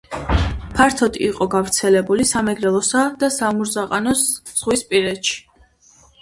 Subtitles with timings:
[0.77, 4.25] ფართოდ იყო გავრცელებული სამეგრელოსა და სამურზაყანოს
[4.63, 5.39] ზღვისპირეთში.